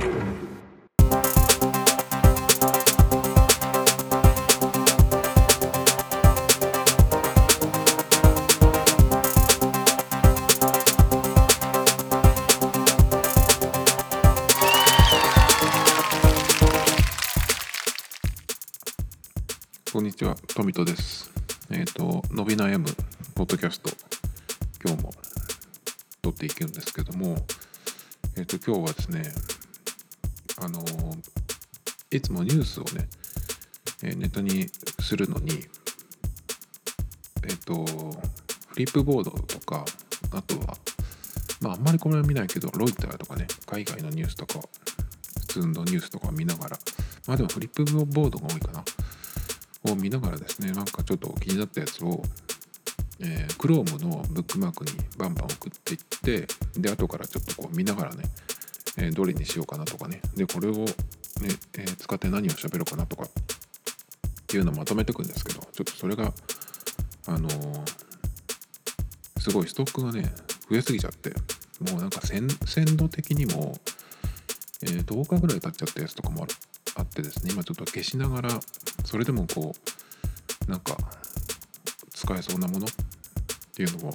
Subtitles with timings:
[0.00, 0.06] こ
[20.00, 21.30] んにちは、トミトです。
[21.70, 22.86] えっ、と、伸び悩む
[23.34, 23.90] ポッドキャスト、
[24.82, 25.12] 今日も
[26.22, 27.36] 撮っていくんですけども、
[28.38, 29.59] えっ、と、今日はですね、
[30.60, 30.84] あの
[32.10, 33.08] いつもニュースをね、
[34.02, 34.66] えーネタに
[35.00, 35.52] するのに、
[37.48, 39.84] えっ、と、フリップボードとか、
[40.32, 40.76] あとは、
[41.60, 44.60] まあ、あんまりこれは見ないけど、ロイターとかね、海外のニュースとか、
[45.40, 46.78] 普通のニュースとかを見ながら、
[47.26, 48.84] まあでもフリップボードが多いかな。
[49.84, 52.22] を見ながらですねなんかちょっと気になったやつを、
[53.20, 56.46] えー、Chrome のブックマークにバンバン送っていって
[56.78, 58.24] で後からちょっとこう見ながらね、
[58.98, 60.20] えーどれにしようかなとかね。
[60.36, 60.86] でこれを、ね
[61.78, 63.26] えー使って何を喋ろうかなとかっ
[64.46, 66.32] ていうのをまとめていくんですけどちょっとそれが
[67.26, 67.80] あのー
[69.40, 70.32] すごいストックがね
[70.68, 71.30] 増えすぎちゃって
[71.90, 72.46] もうなんか鮮
[72.96, 73.74] 度的にも、
[74.82, 76.52] えー10日ぐらい経っちゃったやつとかもある
[76.96, 78.60] あってですね今ちょっと消しながら
[79.04, 79.72] それでもこ
[80.68, 80.96] うなんか
[82.12, 82.88] 使えそうなものっ
[83.74, 84.14] ていうのを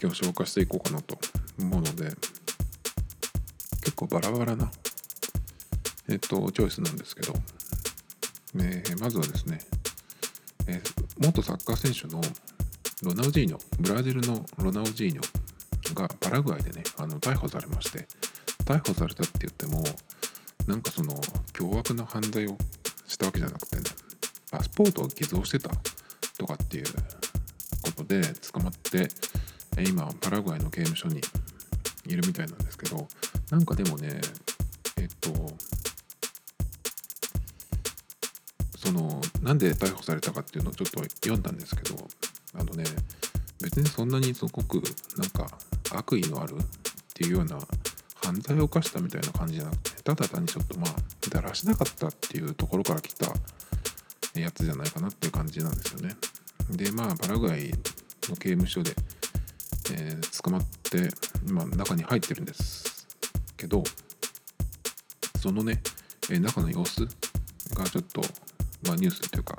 [0.00, 1.18] 今日紹介していこうかなと
[1.58, 2.10] 思うので
[3.96, 4.70] 構バラバラな
[6.08, 7.34] えっとチョイスなんですけど、
[8.56, 9.58] えーまずはですね、
[10.68, 12.20] えー元サッカー選手の
[13.02, 18.06] ロナウジーニョブラジルのロナウジーニョがパラグアイでねあの逮捕されまして
[18.64, 19.82] 逮捕されたって言っても
[20.66, 21.14] なんかその
[21.52, 22.56] 凶悪な犯罪を
[23.06, 23.82] したわけじゃなくてね
[24.50, 25.70] パスポートを偽造してた
[26.38, 26.84] とかっていう
[27.82, 29.08] ことで捕まって
[29.88, 31.20] 今パラグアイの刑務所に
[32.06, 33.08] いるみたいなんですけど
[33.50, 34.20] なんかでもね
[34.98, 35.30] えっと
[38.76, 41.96] そのなんで逮捕されたかっていうのをちょっと読んだんですけど
[42.54, 42.84] あのね
[43.62, 44.82] 別にそんなにすごく
[45.16, 45.46] なんか
[45.92, 46.58] 悪意のあるっ
[47.14, 47.58] ていうような
[48.24, 53.32] 犯罪を犯したみたいな感じじゃなくてただ単にちょっとまあだらしなかったっていうところから来た
[54.38, 56.16] やつじゃないかなっていう感じなんですよね。
[56.70, 57.70] でまあパラグアイ
[58.28, 58.92] の刑務所で、
[59.92, 61.08] えー捕まって
[61.48, 62.95] 今中に入ってるんです
[63.56, 63.82] けど
[65.40, 65.80] そのね、
[66.30, 67.04] え中の様子
[67.74, 68.20] がちょっと、
[68.86, 69.56] まあ、ニュースというか、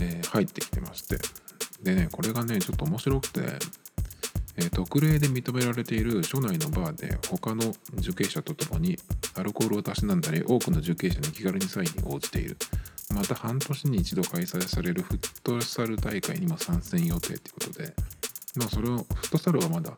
[0.00, 1.18] えー入ってきてまして
[1.82, 3.40] でねこれがねちょっと面白くて
[4.56, 8.98] えー特例で認められている署内のバーで他の受刑者と共に
[9.36, 12.56] アルコールをたしなんだり多くの受刑者に気軽にサインに応じている。
[13.14, 17.94] また半年に一度開催されるフットサル大会にも参戦予定ということで
[18.56, 19.92] まあそれをフットサルはまだ、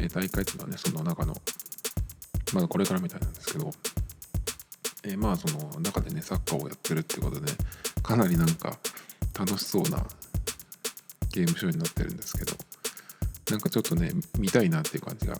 [0.00, 1.34] え大会っていうのはねその中の
[2.52, 3.70] まだこれからみたいなんですけど、
[5.04, 7.52] えーまあその中でねサッカーをやってるっていうことで
[8.02, 8.78] かなりなんか
[9.38, 10.04] 楽しそうな
[11.32, 12.52] ゲームショーになってるんですけど
[13.50, 15.36] なんかちょっとね見たいなっていう感じが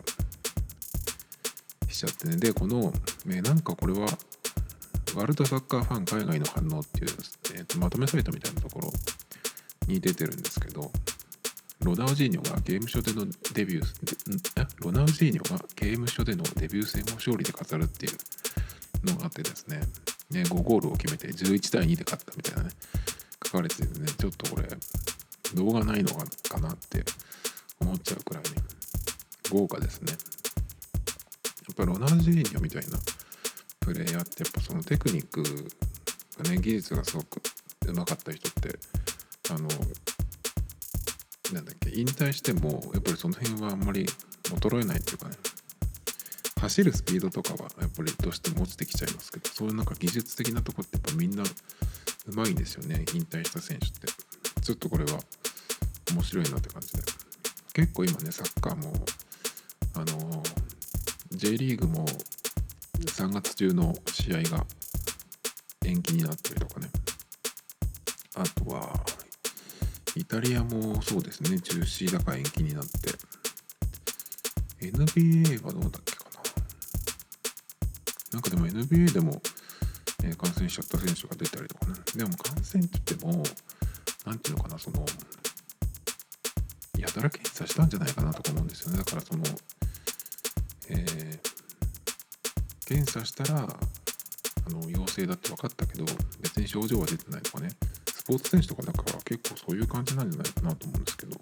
[1.88, 2.36] しちゃってね。
[2.36, 2.92] でこの、
[3.26, 4.00] えーなんかこれは
[5.14, 7.10] ワールドサッカーファン海外の反応っていう、
[7.54, 8.92] えーとまとめサイトみたいなところ
[9.86, 10.92] に出てるんですけど
[11.82, 14.66] ロナウジーニョがゲームショーでのデビューでえ？
[14.84, 19.80] ロナウジーニョがゲームショーでのデビュー戦を勝利で飾るっていうのがあってですね。
[20.30, 22.70] ね5ゴールを決めて11対2で勝ったみたいなね
[23.46, 24.68] 書かれててねちょっとこれ
[25.54, 27.04] 動画ないのかなって
[27.80, 28.50] 思っちゃうくらいね
[29.50, 30.12] 豪華ですね。
[30.12, 32.98] やっぱロナウジーニョみたいな
[33.80, 35.42] プレイヤーってやっぱそのテクニック
[36.42, 37.40] がね技術がすごく
[37.86, 38.78] 上手かった人って
[39.50, 39.68] あの
[41.52, 44.06] なんだっけ引退してもやっぱりその辺はあんまり
[44.44, 45.36] 衰えないっていうかね。
[46.60, 54.08] 走るスピードとかはやっぱりどうしても落ちてきちゃいますけどそういうなんか技術的なとこってやっぱみんなうまいんですよね引退した選手って。
[54.60, 55.20] ちょっとこれは
[56.12, 57.02] 面白いなって感じで。
[57.72, 58.92] 結構今ねサッカーも
[59.94, 60.42] あの
[61.30, 62.04] J リーグも
[62.98, 64.66] 3月中の試合が
[65.84, 66.88] 延期になったりとかね。
[68.34, 69.00] あとは
[70.18, 71.60] イタリアもそうですね。
[71.60, 72.90] 中止だから延期になって。
[74.80, 76.40] NBA はどうだっけかな。
[78.32, 79.40] なんかでも NBA でも、
[80.24, 81.94] えー感染しちゃった選手が出たりとかね。
[82.16, 83.44] でも感染って言っても
[84.26, 85.06] なんていうのかなその
[86.98, 88.98] やたら検査したんじゃないかなとか思うんですよね。
[88.98, 89.44] だからその
[90.88, 91.38] えー
[92.86, 96.04] 検査したらあの陽性だって分かったけど
[96.40, 97.68] 別に症状は出てないとかね。
[98.28, 101.38] ポーツ選手とかだから結構そういう感じなんじゃないかなと思うんですけど。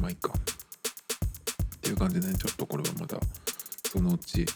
[0.00, 0.32] まあいいか。
[0.32, 3.18] っていう感じでねちょっとこれはまた
[3.90, 4.46] そのうち、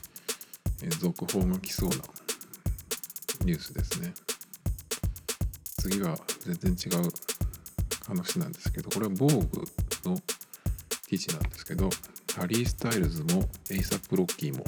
[0.83, 1.97] え続報が来そうな
[3.45, 4.15] ニュースですね。
[5.83, 7.11] 次は全然違う
[8.07, 10.17] 話なんですけどこれは VOGUE の
[11.09, 11.91] 記事なんですけど
[12.37, 14.65] ハリー・スタイルズもエイサップ・ロッキーも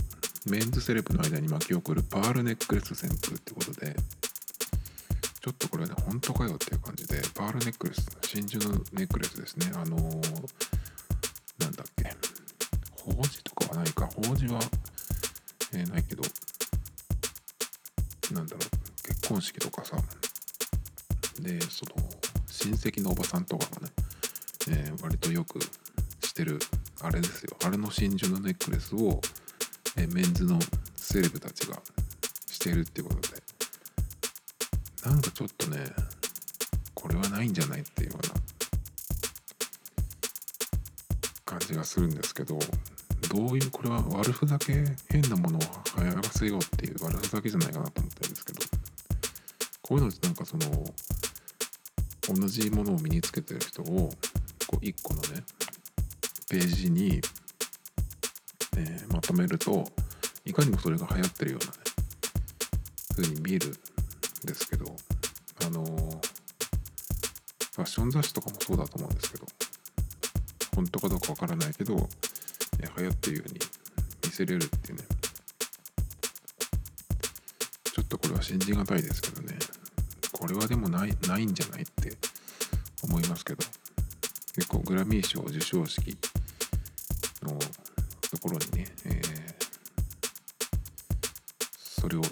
[0.46, 3.96] メンズセレブの間に巻き起こるパールネックレス旋風ってことで
[5.74, 9.72] これね本当かよっていう感じでパールネックレス真珠のネックレスですね。
[9.74, 10.02] あのー、
[11.58, 12.14] なんだっけ。
[12.92, 14.06] 法事とかはないか。
[14.06, 14.60] 法事は、
[15.72, 16.22] えー、ないけど
[18.34, 19.02] なんだろう。
[19.02, 19.96] 結婚式とかさ。
[21.40, 22.08] でその
[22.46, 23.92] 親戚のおばさんとかがね、
[24.68, 25.58] えー、割とよく
[26.24, 26.60] してる
[27.02, 27.56] あれですよ。
[27.64, 29.20] あれの真珠のネックレスを、
[29.96, 30.56] えメンズの
[30.94, 31.82] セレブたちが
[32.46, 33.33] してるってことで。
[35.04, 35.78] なんかちょっとね
[36.94, 38.32] これはないんじゃないっていうような
[41.44, 42.58] 感じがするんですけど
[43.28, 45.60] どういうこれは悪ふざけ変なものを
[45.98, 48.60] 流行らせようっていう悪ふざけじゃないかなと思ったんですけど
[49.82, 50.64] こういうのってなんかその
[52.40, 54.10] 同じものを身につけてる人を
[54.66, 55.42] こう1個のね
[56.48, 57.20] ページに、
[58.76, 59.84] え、まとめると
[60.44, 61.78] いかにもそれが流行ってるようなね
[63.16, 63.74] 風に見える
[64.44, 64.84] ですけど
[65.66, 69.46] あの、ファッション雑誌とかもそうだと思うんですけど
[70.74, 72.08] 本当かどうかわからないけど、
[72.80, 73.60] えー、流行ってるように
[74.24, 75.04] 見せれるっていうね。
[77.84, 79.56] ちょっとこれは信じがたいですけどね。
[80.32, 82.12] これはでもないないんじゃないって
[83.04, 83.64] 思いますけど。
[84.54, 86.16] 結構グラミー賞授賞式
[87.42, 87.50] の
[88.30, 89.22] ところにね、えー、
[92.00, 92.22] それを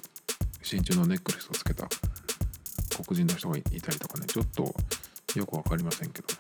[0.73, 1.87] 真珠のネックレスをつけた
[3.05, 4.25] 黒人の人がいたりとかね。
[4.25, 4.75] ちょっと
[5.39, 6.29] よく分かりませんけど。
[6.29, 6.35] ね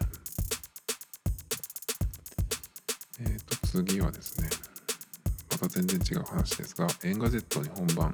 [3.21, 4.49] えっ、ー、と次はですね。
[5.51, 8.11] また全然違う話ですがエンガゼットに本番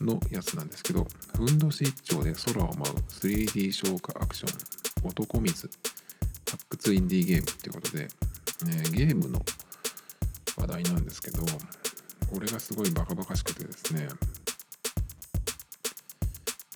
[0.00, 5.68] のやつなんですけど、ふんどし一丁で空を舞う 3D 消化アクション、男水、
[6.50, 8.08] 発掘インディーゲームっていうことで、ね、
[8.92, 9.42] ゲームの
[10.56, 11.42] 話題なんですけど、
[12.32, 14.08] これがすごいバカバカしくてですね、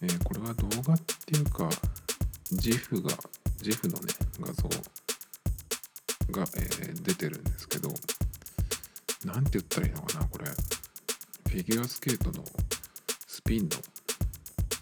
[0.02, 1.69] えー、これは動画っていうか、
[2.52, 3.10] GIF が、
[3.62, 4.69] GIF のね、画像
[6.32, 7.88] が、えー、出てるんですけど、
[9.25, 10.46] なんて言ったらいいのかな、これ。
[10.46, 12.44] フィギュアスケートの
[13.26, 13.69] スピンの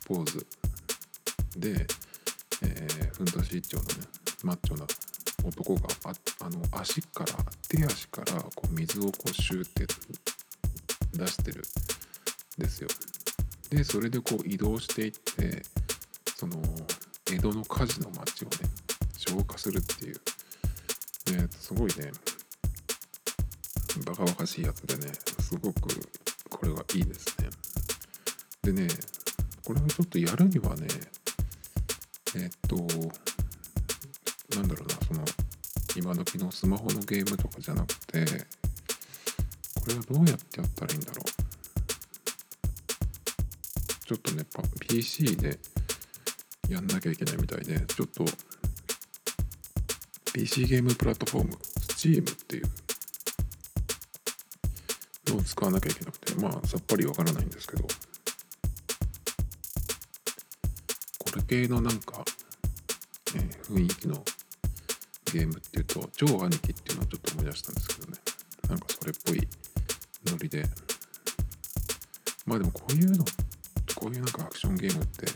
[0.06, 0.46] ポーズ
[1.58, 1.84] で、
[2.62, 3.88] えー、ふんどし一丁のね
[4.44, 4.86] マッチョな
[5.44, 6.12] 男があ
[6.44, 9.86] あの足から手足からこう水をこうシューって
[11.12, 11.62] 出してるん
[12.62, 12.88] ですよ。
[13.70, 15.62] でそれでこう移動していって
[16.36, 16.56] その
[17.32, 18.68] 江戸の火事の町をね
[19.16, 22.10] 消火するっていう、ね、すごいね
[24.04, 25.80] バカバカしいやつでねすごく
[26.48, 27.48] これはいいですね。
[28.62, 28.88] でね
[29.64, 30.86] これをちょっとやるにはね
[32.36, 32.76] えっと
[34.56, 35.24] なんだろうなその
[35.96, 38.24] 今時のスマホのゲームとかじゃなくて
[39.80, 41.39] これはどうやってやったらいいんだろう
[44.10, 44.44] ちょっとね
[44.88, 45.56] PC で
[46.68, 48.24] やんなきゃいけないみたいでちょっと
[50.32, 52.64] PC ゲームプラットフォーム Steam っていう
[55.28, 57.88] のを使わなきゃいけなくてまあさっぱりわからないんですけどこ
[61.36, 62.24] れ系のなんか、
[63.36, 64.24] え、雰囲気の
[65.32, 68.18] ゲームっていうと超兄貴っていうのをちょっと思い出したんですけどね。
[68.68, 69.48] なんかそれっぽい
[70.26, 70.64] ノリで。
[72.46, 73.24] まあでもこういうの
[74.00, 75.26] こういうなんかアクションゲームって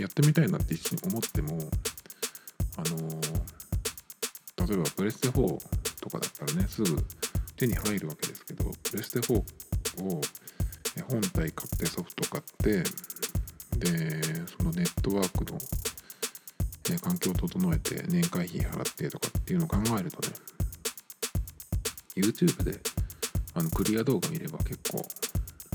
[0.00, 1.58] やってみたいなって一瞬思っても
[2.76, 5.58] あの、例えばプレステ4
[6.02, 7.02] とかだったらねすぐ
[7.56, 9.44] 手に入るわけですけどプレステ4を
[11.08, 12.82] 本体買ってソフト買って
[13.78, 15.58] でそのネットワークの、
[17.00, 20.34] 環境を整えて年会費払ってとかっていうのを考えるとね
[22.16, 22.78] YouTube で
[23.54, 25.02] あのクリア動画見れば結構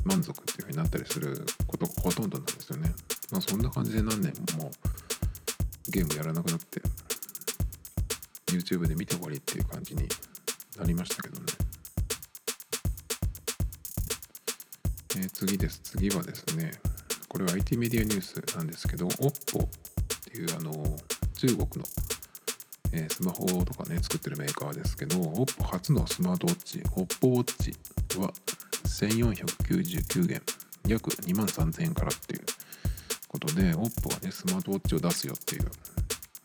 [0.03, 2.93] 満足っていう風になったりすることがほとんどなんですよね。
[3.31, 4.71] まあそんな感じで何年もも
[5.87, 6.81] うゲームやらなくなって
[8.47, 10.07] YouTube で見て終わりっていう感じに
[10.77, 11.45] なりましたけどね。
[15.17, 15.79] えー、次です。
[15.83, 16.71] 次はですね、
[17.27, 19.69] これは IT メディアニュースなんですけど OPPO っ
[20.25, 20.71] ていうあの
[21.35, 21.67] 中国の、
[22.93, 28.33] え、スマホとかね作ってるメーカーですけど OPPO 初のスマートウォッチ OPPO ウォッチは
[28.85, 30.41] 1499元。
[30.87, 32.41] 約2万3000円からっていう
[33.27, 35.65] ことで OPPO がねスマートウォッチを出すよっていう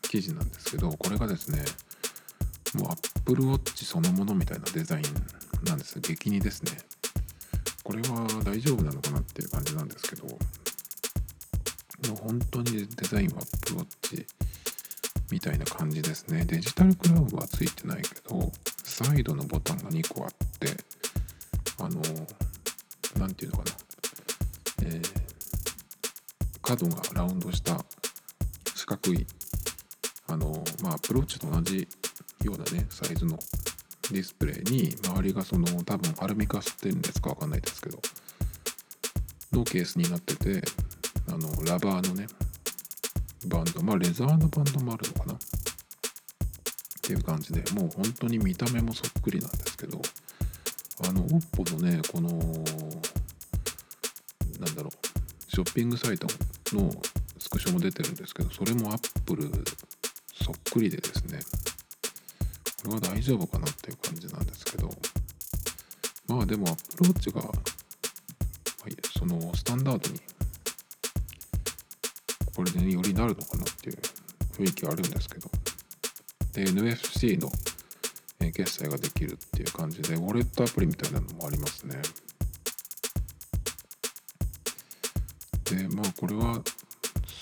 [0.03, 1.63] 記事なんですけどこれがですね
[2.75, 5.03] もう Apple Watch そのものみたいなデザイン
[5.65, 5.99] なんです。
[5.99, 6.71] 激似ですね。
[7.83, 10.33] これは大丈夫なのかなっていう感じなんですけども
[12.13, 14.27] う本当にデザインはアップローチ
[15.31, 16.45] みたいな感じですね。
[16.45, 18.51] デジタルクラウンはついてないけど
[18.83, 20.29] サイドのボタンが2個あっ
[20.59, 20.67] て
[21.79, 22.01] あの
[23.17, 23.77] 何て言うのかな。
[24.83, 25.01] えー、
[26.61, 27.83] 角がラウンドした
[28.75, 29.25] 四角い
[30.27, 31.87] あのまあアプローチと同じ
[32.43, 33.37] ようなねサイズの
[34.11, 37.99] ディスプレイに周りがその多分アルミかステンレスか分かんないですけど
[39.51, 40.61] のケースになってて
[41.29, 42.27] あのラバーのね
[43.47, 45.33] バンドまあレザーのバンドもあるのかな。
[45.33, 45.39] っ
[47.09, 50.01] ていう感じでもう本当に見た目もそっくりなんですけど
[51.05, 52.29] あの OPPO のねこの
[54.59, 56.27] なんだろうショッピングサイト
[56.75, 56.91] の
[57.37, 59.51] スクショも出てるんですけどそれも Apple
[60.43, 61.39] そっくりでですね。
[62.83, 64.89] これは大丈夫かなっていう感じなんですけど。
[66.27, 67.47] まあでも Apple Watch が、は
[68.89, 70.19] い、そのスタンダードに
[72.55, 73.97] これでよりなるのかなっていう
[74.53, 75.49] 雰囲気はあるんですけど。
[76.53, 77.51] で NFC の
[78.51, 81.95] 決済ができるっていう感じでウォレットアプリみたいなのもありますね。
[85.65, 86.61] でまあこれは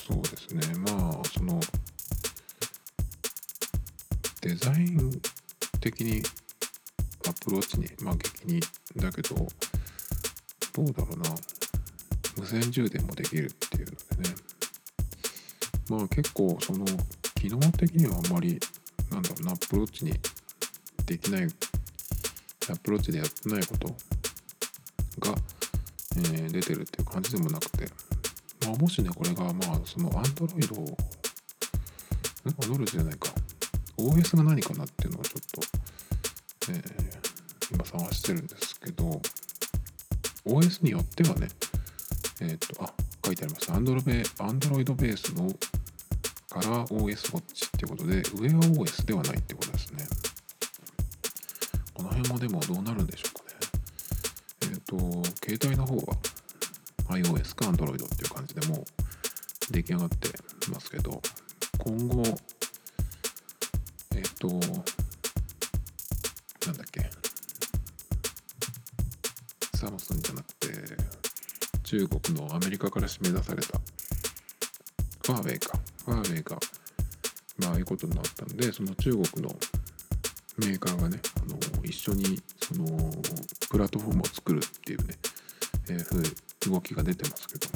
[0.08, 0.62] そうですね。
[0.80, 1.60] まあその
[4.42, 5.12] デザイン
[5.80, 6.24] 的に
[7.28, 8.60] アプローチにまあ激に
[8.96, 11.36] だけどどうだろうな。
[12.38, 14.36] 無線充電もできるっていうのでね。
[15.90, 16.86] まあ結構その
[17.36, 18.60] 機能的にはあんまり
[19.12, 20.14] なんだろうなアプローチに
[21.06, 21.48] できない
[22.72, 23.88] アプローチでやってないこと
[25.20, 25.36] が、
[26.18, 27.86] えー、出てるっていう感じでもなくて、
[28.68, 30.98] まあ、もしねこれがまあその Android を
[32.46, 33.30] アドルじゃないか。
[33.98, 35.62] OS が何かなっていうのはちょっと、
[36.72, 39.22] えー、今探してるんですけど
[40.46, 41.48] OS によってはね
[42.42, 42.94] えっ、ー、とあ
[43.26, 43.72] 書いてあります。
[43.72, 44.04] Android
[44.96, 45.48] ベースの
[46.50, 50.06] カラー OS ウォッチってことで、上は OS ではないってことですね。
[52.06, 53.56] の辺もでもどうなるんでしょうかね。
[54.62, 54.98] えっ、ー、と、
[55.44, 56.18] 携帯の方は
[57.10, 58.84] iOS か Android っていう感じでもう
[59.72, 60.30] 出来上がって
[60.72, 61.22] ますけど、
[61.80, 62.24] 今後、
[64.16, 64.48] えっ、ー、と、
[66.68, 67.10] なんだっけ、
[69.78, 70.68] サムスンじゃなくて、
[71.84, 73.80] 中国のアメリカから締め出された
[75.24, 75.80] ファーウェイか。
[76.06, 76.58] ファーウェイが、
[77.58, 79.56] まあ、ああいうことになったんでその中国の
[80.58, 82.86] メーカーがねあの一緒にその
[83.70, 85.16] プラットフォームを作るっていうね、
[85.90, 87.68] えー、動きが出てますけど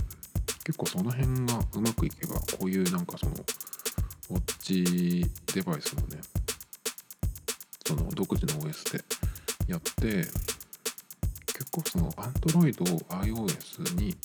[0.63, 6.19] 結構その辺がうまくいけばこういうなんかそのウォッチデバイスもね
[7.85, 9.03] その独自の OS で
[9.67, 10.27] やって
[11.53, 14.15] 結構その Android を、iOS に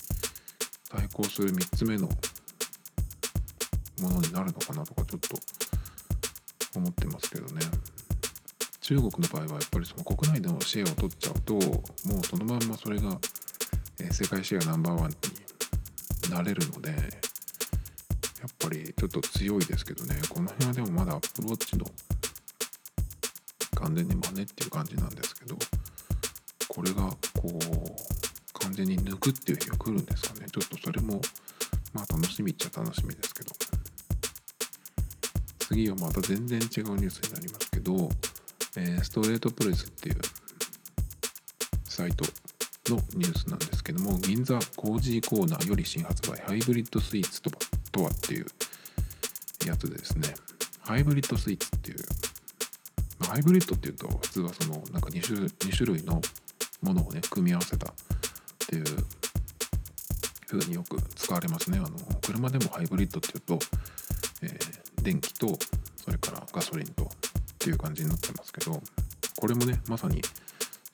[0.89, 2.09] 対抗する3つ目の
[4.01, 5.37] ものになるのかなとかちょっと
[6.79, 7.61] 思ってますけどね。
[8.85, 13.19] 中国の場合はやっぱりその国内でのシェアを取っちゃうともうそのまんまそれが、
[14.11, 16.99] 世界シェアナンバーワンになれるのでやっ
[18.59, 20.21] ぱりちょっと強いですけどね。
[20.29, 21.87] この辺はでもまだ Apple Watch の
[23.75, 25.57] 完全に真似っていう感じなんですけど
[26.69, 27.09] これが
[27.41, 30.47] こう完全に抜くっていう日が来るんですかね。
[30.53, 31.23] ちょっとそれも
[31.95, 33.51] まあ楽しみっちゃ楽しみですけど。
[35.61, 38.11] 次はまた全然違うニュースになりますけど、
[38.77, 40.17] え、ストレートプレスっていう
[41.85, 42.25] サイト
[42.91, 47.57] のニュースなんですけども銀座コージーコーナーより新発売ハイブリッドスイーツとは
[47.93, 48.47] とはっていう
[49.67, 50.35] やつでですね。
[50.81, 51.99] ハイブリッドスイーツっていう、
[53.21, 56.21] まあ、ハイブリッドっていうと普通はそのなんか 2, 種2種類の
[56.83, 57.95] ものをね組み合わせたっ
[58.67, 58.85] ていう
[60.47, 61.79] 風によく使われますね。
[61.79, 61.91] あの
[62.21, 63.59] 車でもハイブリッドっていうと、
[64.43, 65.59] えー電気と
[65.97, 67.09] それからガソリンと
[67.65, 68.79] っていう感じになってますけど
[69.41, 70.21] これもねまさに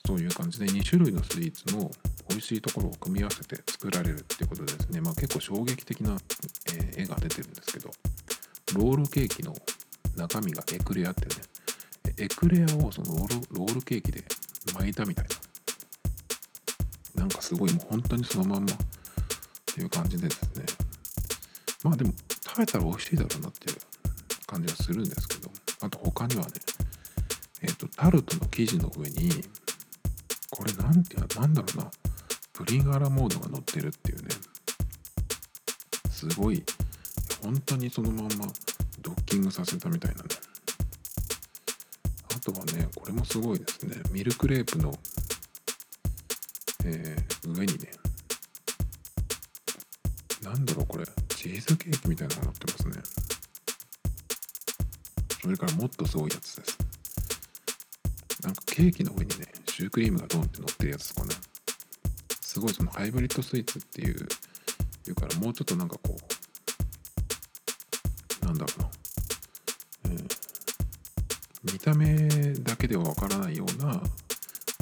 [0.07, 1.91] そういう感じで2種類のスイーツの
[2.29, 6.15] 美味しいところを組み合わせて作られるっていうことでですね、まあ、結構衝撃的な、
[6.95, 7.89] え、絵が出てるんですけど
[8.73, 9.53] ロールケーキの
[10.15, 11.31] 中身がエクレアってね
[12.17, 13.17] エクレアをその
[13.51, 14.23] ロールケーキで
[14.73, 15.25] 巻いたみたい
[17.15, 17.21] な。
[17.23, 18.77] なんかすごいもう本当にそのまんまっ
[19.73, 20.63] ていう感じでですね。
[21.83, 22.13] まあでも
[22.47, 23.77] 食べたら美味しいだろうなっていう
[24.47, 25.50] 感じがするんですけど
[25.81, 26.51] あと他にはね
[27.61, 29.29] えっ、ー、とタルトの生地の上に
[30.49, 31.91] これなんていうのなんだろうな
[32.53, 34.29] プリンガラモードが乗ってるっていうね
[36.09, 36.63] すごい
[37.43, 38.45] 本当にそのまんま
[39.01, 40.29] ドッキングさせたみたいなね。
[42.35, 43.95] あとはねこれもすごいですね。
[44.11, 44.93] ミルクレープの
[46.83, 47.91] えー、上にね
[50.43, 53.40] なんだろうこれチーズケーキみたいなのが乗ってますね。
[55.41, 56.77] それからもっとすごいやつです。
[58.43, 61.35] なんかケーキの上にねシュークリームがドンって乗ってるやつとかね。
[62.41, 64.27] すごいそのハイブリッドスイーツっていう
[65.07, 66.15] いうからもうちょっとなんかこ
[68.43, 72.27] うなんだろうな、えー、見た目
[72.61, 74.01] だけではわからないような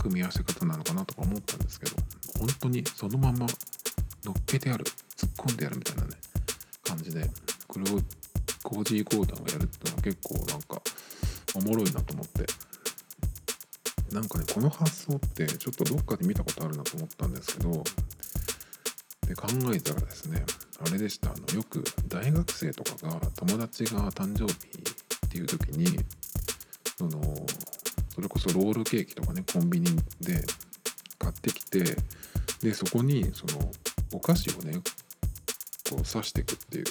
[0.02, 1.96] 組み合わせ方なのかなとか思ったんですけど
[2.40, 3.46] 本当にそのまま
[4.24, 4.86] 乗っけてある
[5.16, 6.10] 突っ込んでやるみたいなね
[6.84, 7.30] 感じで
[7.68, 8.00] これを
[8.70, 10.82] コージーコーダーをやるっていうのは結構なんか
[11.56, 12.46] おもろいなと思って。
[14.14, 17.84] なんかねこの発想ってちょっとどっかで見たことあるなと思ったんですけど
[19.28, 20.44] で考えたらですね
[20.84, 21.30] あれでした。
[21.30, 26.00] あのよく大学生とかが友達が誕生日っていう時に
[26.98, 27.22] その
[28.16, 30.44] それこそロールケーキとかねコンビニで
[31.20, 31.84] 買ってきて
[32.62, 33.72] でそこにその
[34.14, 34.80] お菓子をね
[35.90, 36.86] こう刺していくっていう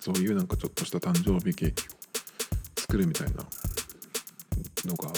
[0.00, 1.90] そういうなんかちょっとした誕生日ケーキを
[2.76, 3.44] 作るみたいな
[4.86, 5.12] のが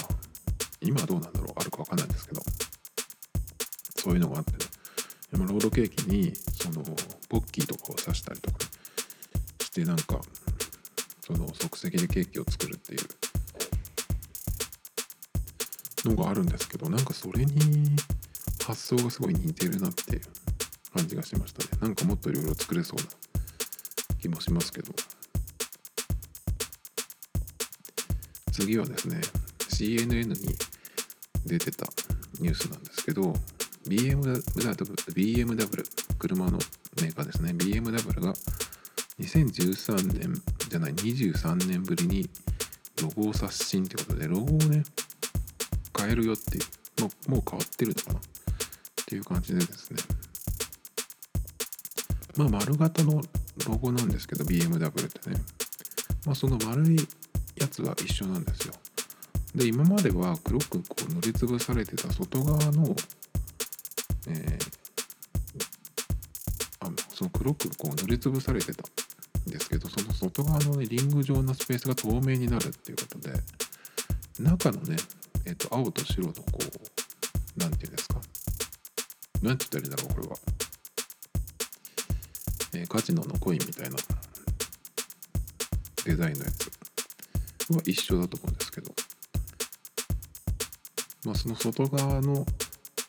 [0.81, 2.41] 今はどうなんだろうあるか分かんないんですけど
[3.97, 4.57] そういうのがあってね。
[5.33, 6.83] ロールケーキにその
[7.29, 8.57] ポッキーとかを刺したりとか
[9.61, 10.19] してなんか
[11.25, 12.97] その即席でケーキを作るってい
[16.05, 17.95] うのがあるんですけどなんかそれに
[18.65, 20.21] 発想がすごい似てるなっていう
[20.93, 21.69] 感じがしましたね。
[21.81, 23.03] なんかもっといろいろ作れそうな
[24.21, 24.93] 気もしますけど。
[28.51, 29.19] 次はですね
[29.69, 30.35] CNN に
[31.45, 31.87] 出てた
[32.39, 33.33] ニュースなんですけど
[33.87, 34.41] BMW,
[35.15, 35.85] BMW
[36.19, 36.51] 車の
[37.01, 37.53] メーカーですね。
[37.53, 38.33] BMW が
[39.19, 42.29] 2013年じゃない23年ぶりに
[43.01, 44.83] ロゴを刷新ってことでロゴをね
[45.97, 48.19] 変えるよっていうもうもう変わってるのかな？
[48.19, 48.23] っ
[49.05, 49.97] ていう感じでですね。
[52.37, 53.21] まあ丸型の
[53.67, 55.41] ロゴなんですけど BMW ってね。
[56.25, 56.97] まあその丸い
[57.55, 58.73] やつは一緒なんですよ。
[59.55, 62.95] で今までは黒くこう塗りつぶされてた外側の
[64.27, 64.57] えー、
[66.79, 73.33] あその黒くこう塗りつぶされてたんですけどその外側の、ね、リング状のスペースが透明になるっていうことで
[74.39, 74.95] 中のね、
[75.45, 76.61] えーと、青と白のこう
[77.57, 78.21] 何て言うんですか？
[79.41, 80.35] 何て言ったらいいんだろうこれは、
[82.73, 83.97] えー、カジノのコインみたいな
[86.05, 86.71] デザインのやつ。
[87.73, 88.93] は一緒だと思うんですけど。
[91.25, 92.45] まあその外側の、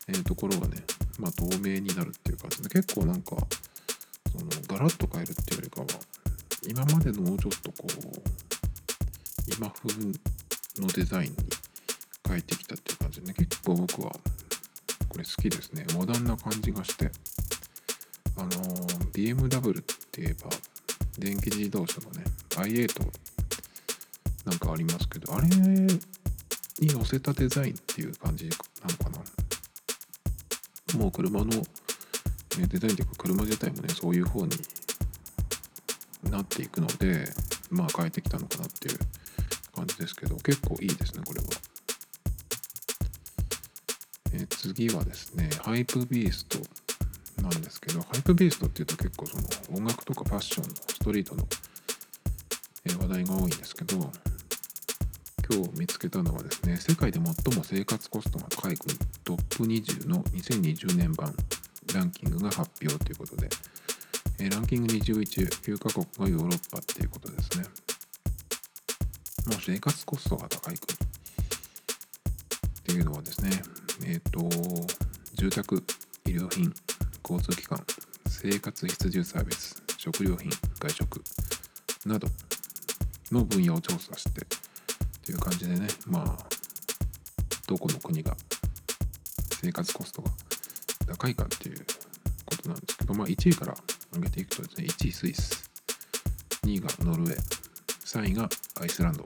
[0.08, 0.82] えー、ところがね
[1.18, 2.62] まあ、透明になるっていう感じ。
[2.62, 3.36] で結構なんか
[4.30, 5.86] そのガラッと変えるっていうよりかは
[6.68, 7.94] 今までのもうちょっとこう
[9.56, 10.06] 今風
[10.80, 11.36] のデザインに
[12.26, 13.20] 変えてきたっていう感じ。
[13.20, 14.10] でね結構僕は
[15.08, 15.86] これ好きですね。
[15.94, 17.10] モダンな感じがして。
[18.36, 18.48] あの
[19.14, 20.50] BMW って言えば
[21.18, 22.88] 電気自動車のね i8
[24.46, 26.00] なんかありますけどあれに
[26.80, 28.56] 寄せたデザインっていう感じな
[28.88, 29.10] のか
[30.94, 34.50] なもう車のデザインというか車自体もねそういう方に
[36.30, 37.26] なっていくので
[37.70, 38.98] まあ変えてきたのかなっていう
[39.74, 41.46] 感じですけど結構いいですねこれは。
[44.34, 46.58] え次はですねハイプビースト
[47.42, 51.46] なんですけどハイプビーストっていうと結構その音楽とかファッションのストリートの
[53.00, 61.34] 話題が多いんですけど今日見つけたのはですね世界で最も生活コストが高い国トップ20の2020年版
[61.94, 63.48] ランキングが発表ということで、
[64.38, 67.64] えランキング21、9カ国がヨーロッパっていうことですね。
[69.46, 70.98] もう生活コストが高い国っ
[72.84, 73.50] ていうのはですね、
[74.06, 74.48] えっ、ー、と、
[75.34, 75.84] 住宅、
[76.26, 76.72] 医療品、
[77.22, 77.84] 交通機関、
[78.26, 81.22] 生活必需サービス、食料品、外食
[82.06, 82.28] など
[83.30, 86.36] の分野を調査してっていう感じでねまあ
[87.66, 88.36] どこの国が
[89.60, 90.30] 生活コストが
[91.06, 91.78] 高いかっていう
[92.44, 93.74] ことなんですけどまあ1位から
[94.12, 95.70] 上げていくとですね1位スイス
[96.64, 97.62] 2位がノルウェー
[98.04, 98.48] 3位が
[98.80, 99.24] アイスランド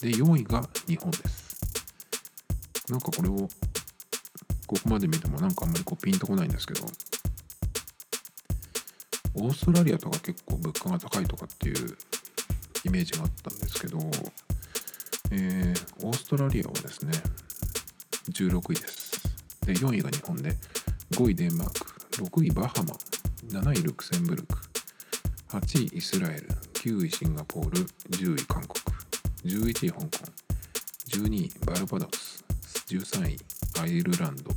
[0.00, 1.46] で4位が日本です。
[2.88, 3.48] なんかこれを
[4.66, 6.86] ここまで見てもなんかあんまりこうピンとこないんですけど
[9.38, 11.96] オーストラリアとか結構物価が高いとかっていう
[12.84, 13.98] イメージがあったんですけど
[15.32, 17.12] えー、オーストラリアはですね
[18.30, 19.06] 16位です。
[19.66, 20.56] で4位が日本で
[21.12, 22.94] 5位デンマーク6位バハマ
[23.60, 24.56] 7位ルクセンブルク
[25.48, 28.84] 8位イスラエル9位シンガポール10位韓国
[29.44, 30.08] 11位香港
[31.08, 32.44] 12位バルバドス
[32.88, 33.38] 13位
[33.80, 34.50] アイルランド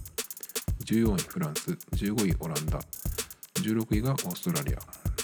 [0.85, 2.79] 14位フランス15位オランダ
[3.62, 4.80] 16位がオーストラリア。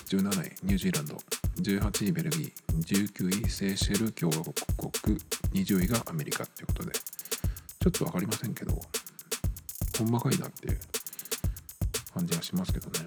[0.07, 1.15] 17位ニュージーランド。
[1.61, 3.13] 18位ベルギー。
[3.13, 5.17] 19位セーシェル共和国。
[5.53, 6.43] 20位がアメリカ。
[6.43, 6.91] っていうことで。
[6.91, 8.79] ちょっと分かりませんけど。
[9.97, 10.67] ほんまかいなって。
[10.67, 10.79] いう
[12.13, 13.05] 感じがしますけどね。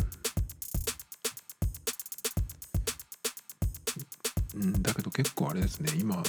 [4.54, 5.92] うんだけど結構あれですね。
[5.98, 6.22] 今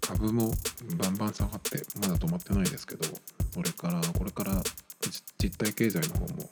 [0.00, 0.52] 株も
[0.96, 3.06] バンバン下がってまだ止まってないですけど。
[3.56, 4.62] これからこれから
[5.38, 6.50] 実体経済の方も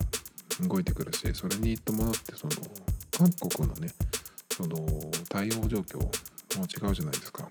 [0.68, 2.52] 動いてくるしそれに伴ってその
[3.10, 3.88] 韓国のね
[4.52, 4.76] その
[5.28, 6.10] 対応状況も
[6.64, 7.46] 違うじゃないですか。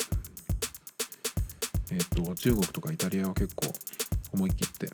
[1.92, 3.72] えっ、と中国とかイタリアは結構
[4.34, 4.90] 思い切って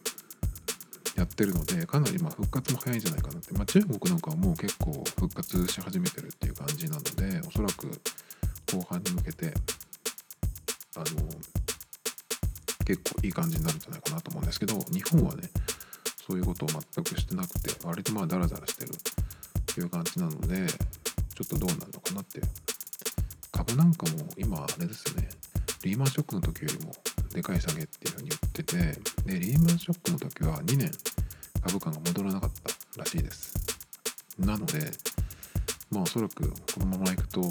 [1.16, 7.88] やってるのでかなりま復活も早いんじゃないかなって、まあ、中国なんかはもう結構復活し始めてるっていう感じなのでおそらく
[8.72, 9.54] 後半に向けて
[10.96, 11.06] あの
[12.86, 15.50] 結構いい感じになるんじゃないかなと思うんですけど日本はね
[16.30, 18.94] そういうことを全くしてなくて割とまあダラダラしてるっ
[19.74, 22.42] ていう感じなのでちょっとどうなるのかなって。
[23.60, 25.28] 株なんかも今あれですね。
[25.84, 26.94] リーマンショックの時よりも
[27.34, 28.78] でかい下げっていうふうに言ってて
[29.26, 30.92] でリーマンショックの時は2年
[31.62, 32.52] 株価が戻らなかっ
[32.94, 33.54] たらしいです。
[34.40, 34.92] なので
[35.92, 37.42] まあおそらくこのままいくと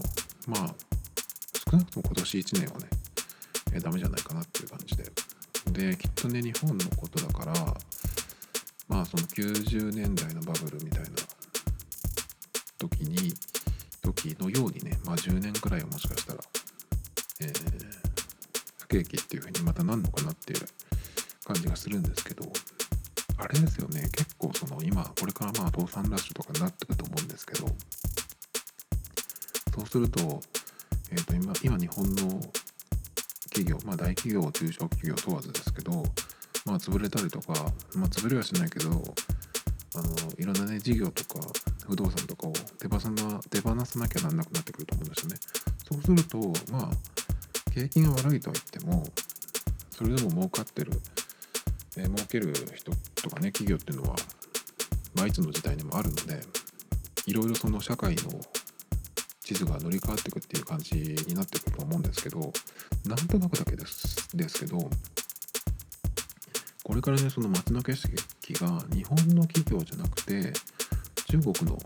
[0.47, 0.75] まあ
[1.71, 2.87] 少なくとも今年1年はね
[3.75, 5.05] えダメじゃないかなっていう感じで。
[5.73, 7.53] できっとね日本のことだから
[8.99, 11.09] まあその90年代のバブルみたいな
[12.79, 13.33] 時に
[14.03, 16.41] 時のようにねまあ10年くらいはもしかしたら、
[17.43, 17.53] えー、
[18.79, 20.61] 不景気っていう風にまたなんのかなっていう
[21.45, 22.43] 感じがするんですけど
[23.37, 27.69] あれですよね結構その今これからまあ倒産ラッシュとかになってくると思うんですけど
[29.77, 30.41] そうすると,、
[31.13, 32.41] えー、と今今日本の
[33.45, 36.03] 企業まあ大企業中小企業問わずですけど
[36.69, 37.53] まあ潰れたりとか
[37.95, 41.47] まあ潰れはしないけどあのいろんなね事業とか
[41.89, 45.37] 不動産とかを手放さな手放さなきゃなんなくなってくると思うんですよね。
[45.91, 46.39] そうすると
[46.71, 46.91] まあ
[47.73, 49.03] 景気が悪いとは言っても
[49.91, 50.93] それでも儲かってる、
[51.97, 54.17] えー、儲ける人とかね企業っていうのは、
[55.15, 56.41] まあ、いつの時代にもあるので
[57.27, 58.23] いろいろその社会の
[59.41, 60.95] 地図が乗り換わっていくっていう感じ
[61.27, 62.53] になってくると思うんですけど
[63.07, 64.79] なんとなくだけですですけど
[66.99, 68.11] れからねその街の景色
[68.55, 70.53] が日本の企業じゃなくて
[71.31, 71.79] 中国の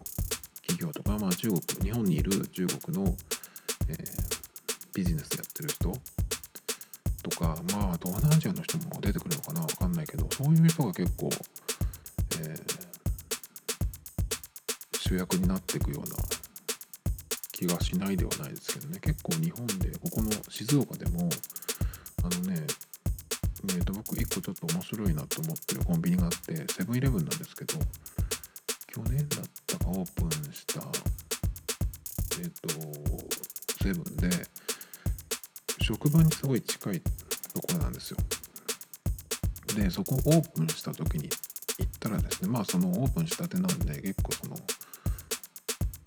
[0.67, 3.15] 企業とか、まあ、中国日本にいる中国の、
[3.89, 3.97] えー、
[4.95, 5.93] ビジネスやってる人
[7.23, 11.29] とかまあ東南アジアの人も出てくるのかな分かんないけどそういう人が結構、
[12.41, 12.59] えー、
[14.99, 16.17] 主役になっていくような
[17.53, 18.99] 気がしないではないですけどね。
[19.01, 21.29] 結構日本でここの静岡でも
[22.25, 22.67] あのね、
[24.43, 27.79] ちょっと面白いなと思ってるコンビニがあってセブンイレブンなんですけど
[28.89, 30.81] 去年だったかオープンした
[32.41, 32.69] えっ、と
[33.83, 34.29] セブンで
[35.81, 38.17] 職場にすごい近いところなんですよ。
[39.75, 41.31] でそこオープンした時に
[41.79, 44.57] 行ったらですねまあそのオープンしたてなんで結構その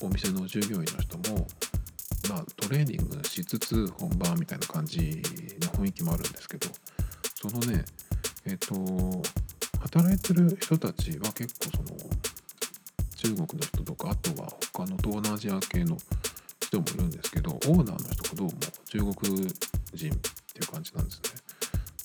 [0.03, 1.47] お店の従業員の人も
[2.29, 4.99] まあトレーニングしつつ本番みたいな感じ
[5.61, 6.67] の雰囲気もあるんですけど
[7.41, 7.83] そのね
[8.47, 9.21] えっ、ー、と
[9.79, 11.89] 働いてる人たちは結構その
[13.15, 15.97] 中国の人とかあとは他の東南アジア系の
[16.59, 18.53] 人もいるんですけどオーナーの人がどうも
[18.85, 19.13] 中国
[19.93, 20.09] 人ってい
[20.61, 21.21] う感じなんですね。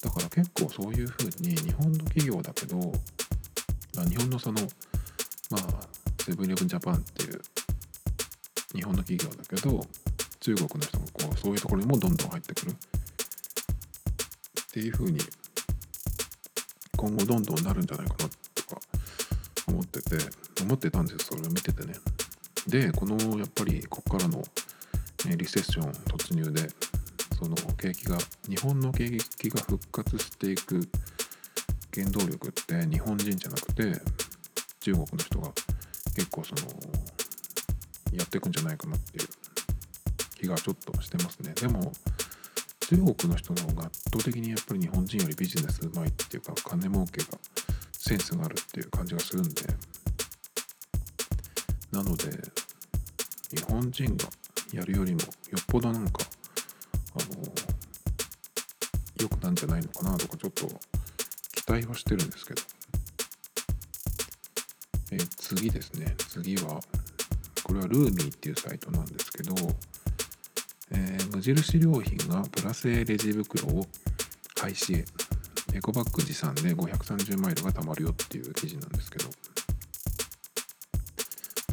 [0.02, 2.80] だから結構そういうふうに日本の企業だけど
[4.08, 4.62] 日本のその
[5.50, 5.60] まあ
[6.22, 7.42] セブンイレブンジャパンっていう
[8.74, 9.84] 日本の企業だけど
[10.40, 12.70] 中国の人がこうそういうところにもどんどん入ってくる。
[12.70, 12.74] っ
[14.72, 15.18] ていうふうに
[17.00, 18.80] 今後どんどんなるんじゃないかなとか
[19.66, 20.16] 思ってて
[20.62, 21.94] 思ってたんですそれを見ててね。
[22.68, 24.42] でこのやっぱりここからの
[25.34, 26.68] リセッション突入で
[27.38, 30.86] その景気が日本の景気が復活していく
[31.94, 33.98] 原動力って日本人じゃなくて
[34.80, 35.48] 中国の人が
[36.14, 36.60] 結構その
[38.12, 39.28] やっていくんじゃないかなっていう
[40.36, 41.54] 気がちょっとしてますね。
[41.54, 41.92] でも
[42.90, 47.38] 中国の人の方が圧倒的にやっぱり日本人よりビジネスうまいっていうか金儲けが
[47.92, 49.62] センスがあるっていう感じがするんで
[51.92, 52.24] なので
[53.54, 54.24] 日本人が
[54.72, 55.26] やるよりもよ
[55.60, 56.24] っぽどなんか
[57.14, 57.44] あの
[59.20, 62.62] 良くなんじゃないのかなとかちょっと期待はしてるんですけど。
[65.12, 66.14] え次ですね。
[66.28, 66.80] 次は
[67.62, 69.54] これはルーミーっていうサイトなんですけど、
[70.92, 73.86] えー、無印良品がプラ製レジ袋を
[74.58, 75.04] 廃止へ
[75.74, 79.30] エコバッグ持参で530マイルが貯まるよっていう記事なんですけど。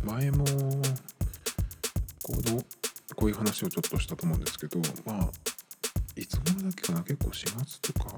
[0.04, 2.64] 前もこの
[3.16, 5.30] こういう話をちょっとしたと思うんですけどまあ
[6.16, 7.04] いつ頃だっけかな？
[7.04, 8.18] 結構4月とか。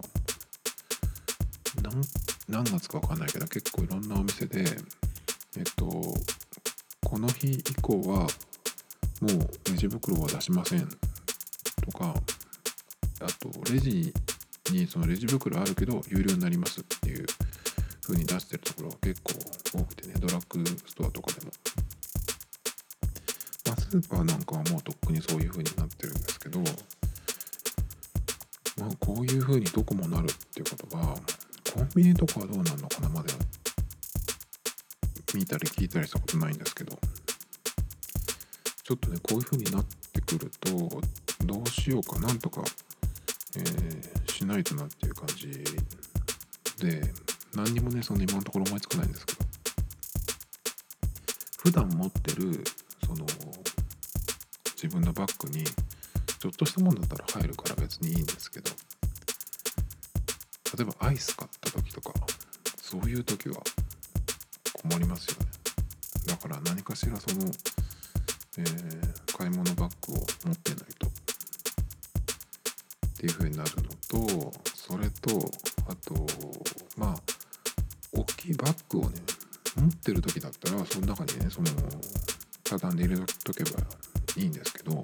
[2.47, 4.65] 何月か分かんないけど結構いろんなお店で
[5.57, 5.85] えっと
[7.03, 8.27] この日以降は
[9.21, 9.31] もう
[9.69, 10.95] レジ袋は出しませんと
[11.97, 12.13] か
[13.21, 14.13] あとレジ
[14.71, 17.25] にそのレジ袋あるけど有料になりますっていう
[18.01, 19.33] 風に出してるところが結構
[19.79, 21.51] 多くてねドラッグストアとかでも、
[23.67, 26.65] まあ、スーパーなんかはもうとっくにそういう風になってるんですけどま
[28.87, 31.15] あこういう風にどこもなるっていうことは
[31.75, 33.39] コンビニとかはどうなんのかなまでは
[35.35, 36.97] 見たり聞いたりしたことないんですけど。
[38.89, 40.71] ちょっとねこういう風になってくると
[41.45, 42.63] どうしようかなんとか、
[43.55, 45.47] えー、しないとなっていう感じ
[46.83, 46.99] で
[47.53, 49.39] 何にもねその今のところ思いつかないんですけど。
[51.59, 52.63] 普段持ってる
[53.05, 53.27] その
[54.81, 58.71] 自分のバッグにちょっとしたもんだったら入るから別にいいんですけど
[60.77, 62.13] 例えばアイス買った時とか
[62.81, 63.57] そういう時は
[64.81, 65.51] 困りますよね。
[66.25, 67.51] だから何かしらその、
[68.59, 71.07] えー、買い物バッグを持ってないと。
[71.07, 71.11] っ
[73.21, 75.29] ていう風になるのとそれと
[75.87, 76.25] あと
[76.97, 77.15] まあ
[78.13, 79.17] 大きいバッグをね
[79.75, 81.67] 持ってる時だったらその中にねその
[82.63, 83.71] 畳んで入れとけば
[84.37, 85.01] いいんですけど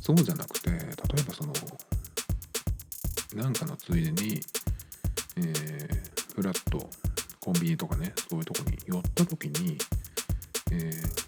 [0.00, 0.80] そうじゃなくて例え
[1.26, 1.52] ばその
[3.34, 4.40] なんかのついでに、
[5.36, 6.88] えー、フラット
[7.40, 9.76] コンビニとかねそういうとこに寄った時に、
[10.72, 11.27] えー、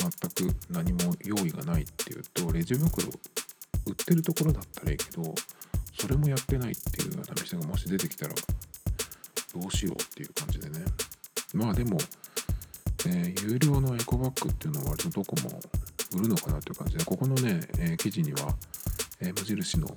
[0.00, 3.08] 全く何も用意がないっていうとレジ袋
[3.86, 5.34] 売ってるところだったらいいけど
[5.98, 10.84] それもやってないっていうような店がもし出てきたらどうしようっていう感じでね。
[11.52, 11.98] まあでも、
[13.06, 15.60] えー、有料のエコバッグっていうのは割とどこも
[16.14, 18.54] 売るのかなっていう感じでここのね、えー、記事には、
[19.20, 19.88] えー、無印の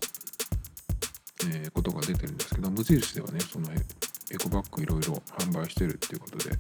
[1.50, 6.52] え、ことが出てるんですけど無印ではねそのエコバッグいろいろ販売してるっていうことで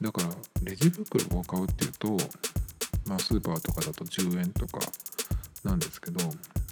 [0.00, 0.28] だから
[0.64, 2.16] レジ袋を買うっていうと
[3.12, 4.78] まあスーパーとかだと10円とか
[5.64, 6.18] なんですけど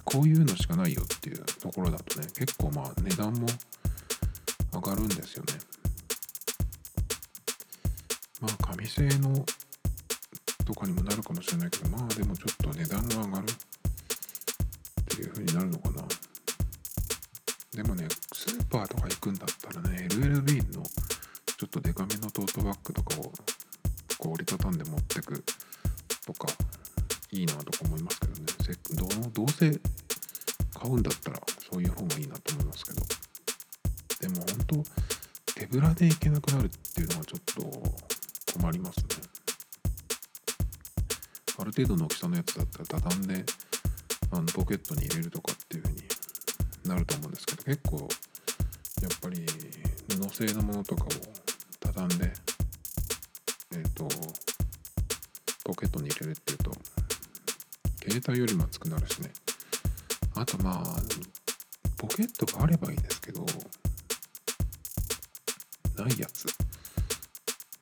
[0.03, 3.45] こういうのしかないよっていうところだとね結構まあ値段も
[4.73, 5.53] 上がるんですよね。
[8.41, 9.45] まあ紙製の
[10.65, 13.55] とかにもなるかもしれないけどまあでもちょっと値段が上がるっ
[15.05, 16.03] ていう風になるのかな。
[17.75, 20.81] でもねスーパーとか行くんだったらね LLB の
[21.55, 23.31] ちょっとデカめのトートバッグとかを
[24.17, 25.43] こう折りたたんで持ってく
[26.25, 26.47] とか
[27.31, 28.39] いいなとか思いますけどね。
[28.61, 29.79] せどどうせ
[30.73, 31.39] 買うんだったら
[31.71, 33.01] そういう方がいいなと思いますけど。
[34.21, 39.05] でも本当手ぶらで行けなくなるっていうのはちょっと困りますね。
[41.57, 43.45] ある程度の大きさのやつだったら畳んで
[44.31, 46.03] あのポケットに入れるとかっていう風に
[46.85, 47.97] なると思うんですけど結構
[49.01, 49.45] やっぱり
[50.07, 51.07] 布製のものとかを
[51.79, 52.31] 畳んで
[53.73, 54.07] えっ、ー、と
[55.71, 56.71] ポケットに入れるっていうと
[58.03, 59.31] 携帯よりも厚くなるしね。
[60.35, 61.01] あとまあ
[61.95, 63.45] ポケットがあればいいんですけど
[65.95, 66.47] ないやつ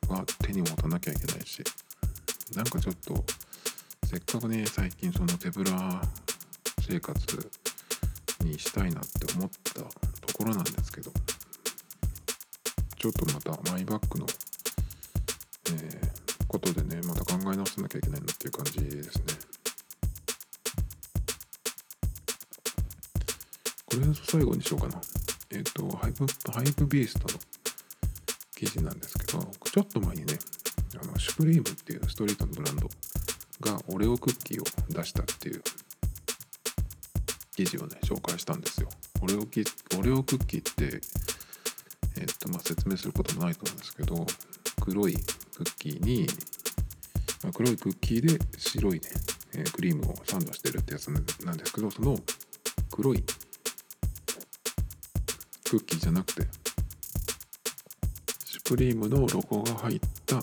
[0.07, 1.63] は手に持たなきゃいけないし
[2.55, 3.25] なんかちょっと
[4.05, 5.99] せっかくね最近その手ぶら
[6.81, 7.51] 生活
[8.43, 9.89] にしたいなって思ったと
[10.37, 11.11] ころなんですけど
[12.97, 14.27] ちょっとまたマイバッグの、
[15.71, 19.23] えー、ことでねまた考え直さなきゃいけないなっていう感じですね
[23.85, 25.01] これ最後にしようかな
[25.51, 27.39] えっ、ー、とハイプハイプビーストの
[28.55, 30.33] 記事なんですけどちょっと前にね
[31.01, 32.89] あのシュプリームっていうストリートのブランド
[33.61, 35.61] がオレオクッキーを出したっていう
[37.55, 38.89] 記事をね紹介したんですよ。
[39.21, 39.63] オレオキ
[39.97, 41.01] オレオクッキーって、
[42.17, 44.25] えっとまあ、説明することもないと思うんですけど
[44.79, 45.17] 黒い
[45.59, 46.25] クッキーに、
[47.43, 49.01] まあ、黒いクッキーで白いね、
[49.55, 51.19] えー、クリームをサンドしてるってやつな
[51.51, 52.15] んですけどその
[52.89, 53.21] 黒い
[55.69, 56.47] クッキーじゃなくて
[58.45, 60.37] シュプリームのロゴが入った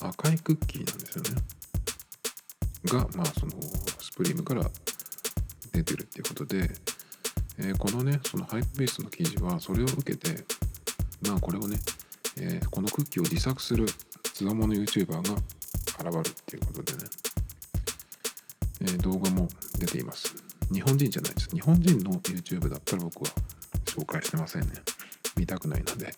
[0.00, 1.30] 赤いクッキーなんですよね。
[2.86, 3.52] がまあその
[4.00, 4.68] スプリームから
[5.72, 6.68] 出てるっていうことで、
[7.58, 10.44] えー、このねそのハイプベースの記事はそれを受けて
[11.22, 11.78] まあこれをね、
[12.40, 13.86] えー、このクッキーを自作する
[14.38, 16.98] つわもの YouTuber が現るっていうことでね、
[18.82, 19.48] えー、動画も
[19.80, 20.32] 出ています
[20.72, 21.48] 日本人じゃないです。
[21.50, 23.30] 日本人の YouTube だったら僕は
[23.86, 24.68] 紹介してませんね。
[25.36, 26.12] 見たくないので。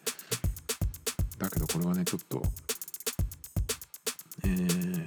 [1.38, 2.42] だけどこれはねちょっと
[4.44, 5.04] えー、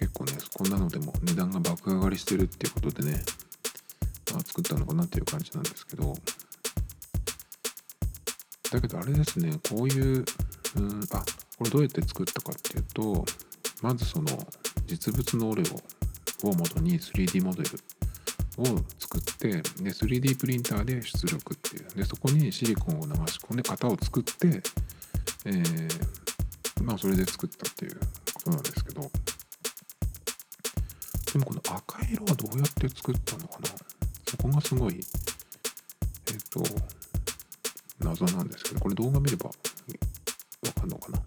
[0.00, 3.22] 結構ねこんなのでも値段が爆上がりしてるっていうことでね、
[4.32, 6.12] まあ、作ったのかなっていう感じなんですけど。
[8.72, 10.24] だけどあれですねこういう
[10.76, 11.24] うんあ
[11.58, 13.24] これどうやって作ったかっていうと
[13.82, 14.26] まずその
[14.86, 15.62] 実物のオレ
[16.42, 17.70] オを元に 3D モデル
[18.58, 18.64] を
[18.98, 21.88] 作ってで 3D プリンターで出力っていう。
[21.96, 24.62] でそこにシリコンを流し込んで型を作って、
[25.46, 27.98] えー、まあそれで作ったっていう
[28.34, 29.10] ことなんですけど。
[31.32, 33.68] でもこの赤色はどうやって作ったのかな？
[34.30, 36.62] そこがすごいえっ、ー、と
[38.00, 39.52] 謎なんですけどこれ動画見ればわ
[40.72, 41.17] かんのかな？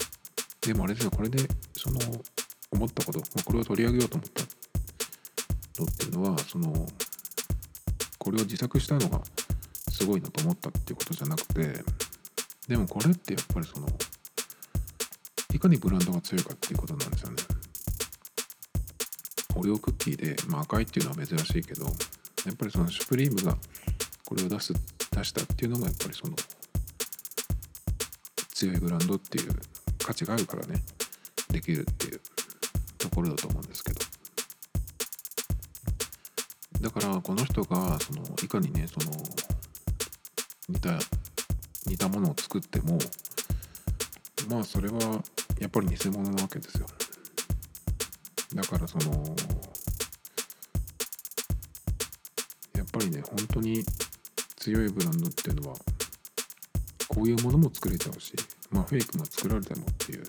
[0.72, 1.38] でもあれですよこれで
[1.74, 2.00] その
[2.72, 6.88] 思ったこと、ま、これを取り上げようと思ったのっていうのはその
[8.18, 9.20] これを自作したのが
[9.90, 11.84] すごいなと思ったっていうことじゃなくて
[12.70, 13.88] でもこれってやっぱりその
[15.54, 17.36] いかにブランドが強いかっていうことなんですよね。
[19.58, 21.92] オレオクッキーで、まあ、赤いっていうのは珍しいけどや
[22.54, 23.58] っぱりそのシュプリームが
[24.24, 26.36] これを出す出したっていうのがやっぱりその
[28.54, 29.52] 強いブランドっていう
[30.12, 30.84] 価値があるからね。
[31.50, 32.20] できるっていう
[32.98, 34.02] ところだと思うんですけど。
[36.82, 39.16] だからこの人がそのいかにねその
[40.68, 41.00] 似た
[41.86, 42.98] 似たものを作っても
[44.50, 45.24] まあそれは
[45.60, 46.86] やっぱり偽物なわけですよ。
[48.54, 49.36] だからその
[52.76, 53.86] やっぱりね本当に
[54.58, 55.78] 強いブランドっていうのは
[57.14, 58.34] こういうものも作れちゃうし
[58.72, 60.24] まあフェイクも作られてもっていう、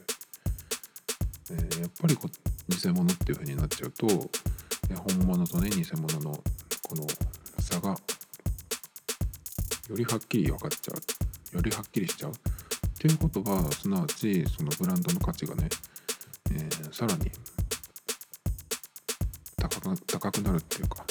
[1.52, 2.28] えー、やっぱりこ
[2.68, 6.32] 偽物っていう風になっちゃうと本物とね偽物の
[6.82, 7.06] この
[7.60, 7.96] 差がよ
[9.96, 10.94] りはっきり分かっちゃ
[11.52, 12.32] うよりはっきりしちゃう。
[12.32, 12.34] っ
[12.98, 15.68] ていうことはすなわちそのブランドの価値がね、
[16.52, 17.30] えー、さらに
[19.56, 21.04] 高く高くなるっていうか。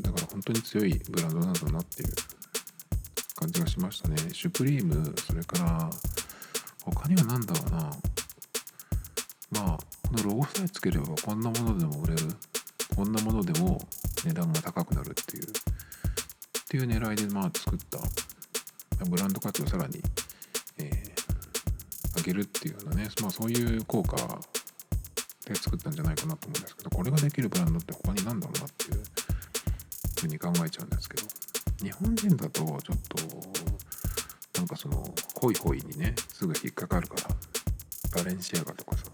[0.00, 2.37] だから本当に強いブランドなんだなっていう。
[3.38, 4.16] 感じがしましたね。
[4.32, 5.90] シュプリームそれから
[6.84, 7.78] 他には何だろうな。
[9.62, 12.22] まあこのロゴさえつければこんなものでも売れる。
[12.96, 13.78] こんなものでも
[14.24, 15.44] 値段が高くなるっていう。
[15.44, 15.48] っ
[16.68, 18.00] ていう狙いでまあ作った。
[19.08, 20.02] ブランド価値をさらに、
[20.78, 24.16] えー、上げるっていうようなね、まあ、そういう効果
[25.46, 29.02] で作ったんじゃないかなと思うんですけどこれができるブランドって他に何だろうなっていう
[30.20, 31.47] ふうに考えちゃうんですけど。
[31.82, 32.88] 日本人だとちょっと
[34.58, 35.04] なんかその
[35.40, 37.14] ホイホイにねすぐ引っかかるか
[38.14, 39.04] らバレンシアガとかさ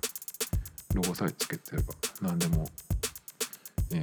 [0.95, 2.67] ロゴさえつけてれば何でも、
[3.93, 4.03] えー、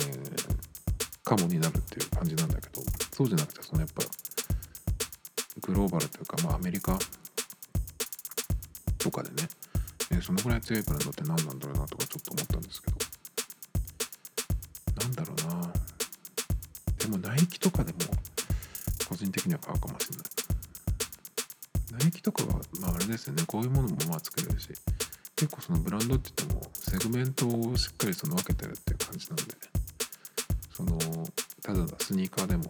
[1.24, 2.82] カモになるっていう感じなんだけど
[3.13, 4.04] そうじゃなくてそのやっぱ
[5.62, 7.00] グローバルというか、まあ、アメリカ
[9.00, 9.47] とかでね、
[10.12, 12.97] えー、そのぐらい強いブランドって何なんだろうなとかちょっと思ったんですけど
[15.02, 15.74] なんだろうな。
[17.00, 18.00] でもナイキとかでも
[19.12, 20.24] 個人的には買うかもしれな
[22.00, 22.02] い。
[22.04, 23.43] ナイキとかはまああれですよね。
[23.45, 24.69] こういうものもまあ作れるし。
[25.36, 29.43] 結構そのブランドって言ってもセグメントをしっかりその分けてるっていう感じなんで。
[30.74, 30.97] その
[31.62, 32.63] ただのスニーカーでも。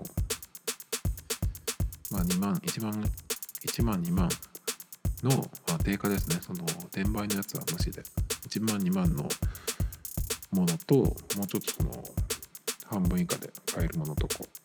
[2.10, 2.92] まあ2万1万
[3.64, 4.28] 1万2万
[5.22, 5.30] の、
[5.68, 6.40] まあ、定価ですね。
[6.42, 8.02] その転売のやつは無視で。
[8.50, 9.30] 1万2万の
[10.54, 11.92] ものともうちょっとその
[12.86, 14.61] 半分以下で買えるものとこう、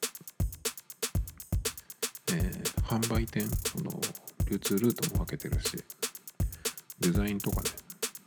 [2.38, 3.90] ー、販売店その
[4.50, 5.76] 流通ルートも分けてるし
[7.00, 7.70] デザインとかね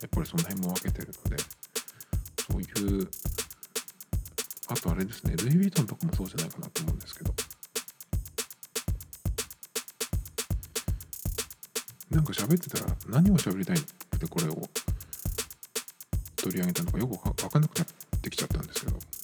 [0.02, 1.43] やっぱりその辺も分けてるので
[2.52, 3.10] そういう
[4.67, 7.34] あとあれですねルイ・ヴィトンとかもそうじゃないかなと思うんですけど。
[12.12, 13.82] なんか喋ってたら何を喋りたいっ
[14.19, 14.56] てこれを
[16.36, 17.88] 取り上げたのかよく分かんなくなっ
[18.21, 19.19] てきちゃったんですけど。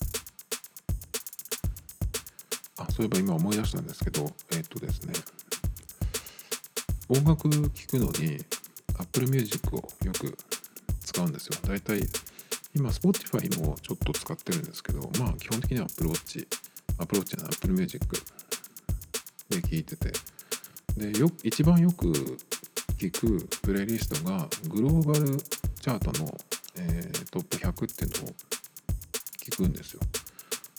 [2.95, 4.25] そういえば今思い出したんですけど
[4.55, 5.13] えっ、とですね
[7.09, 8.37] 音楽聴くのに
[8.97, 10.37] Apple Music をよく
[11.01, 11.57] 使うんですよ。
[11.67, 12.01] だいたい
[12.75, 16.47] 今 Spotify もちょっと使ってるんですけど、まあ基本的には Apple Watch、
[16.97, 18.07] Apple Watch な Apple Music
[19.49, 20.11] で聴いてて、
[20.97, 22.11] で、よ一番よく
[22.97, 26.35] 聴くプレイリストがグローバルチャートの、
[26.77, 28.35] えー、トップ100っていうのを
[29.43, 30.01] 聞くんですよ。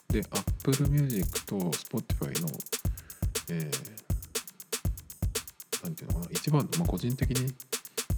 [0.08, 2.48] で、Apple Music と Spotify の、
[3.50, 7.52] えー、なんていうのかな、一番の、まあ、個人的に